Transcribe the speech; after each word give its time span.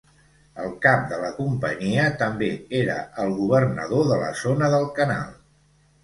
El 0.61 0.71
cap 0.83 1.01
de 1.09 1.17
la 1.23 1.27
Companyia 1.39 2.05
també 2.21 2.47
era 2.79 2.95
el 3.25 3.33
Governador 3.41 4.09
de 4.13 4.17
la 4.23 4.31
Zona 4.39 4.71
del 4.77 4.89
Canal. 5.01 5.29